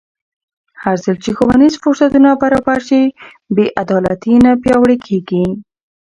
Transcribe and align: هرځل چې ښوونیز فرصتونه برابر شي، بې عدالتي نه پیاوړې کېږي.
هرځل 0.83 1.15
چې 1.23 1.29
ښوونیز 1.37 1.73
فرصتونه 1.81 2.29
برابر 2.43 2.79
شي، 2.87 3.03
بې 3.55 3.65
عدالتي 3.81 4.35
نه 4.45 4.51
پیاوړې 4.61 4.97
کېږي. 5.07 5.43